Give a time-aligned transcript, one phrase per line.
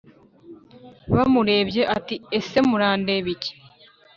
[1.13, 3.51] bamurebye ati:ese murandeba iki;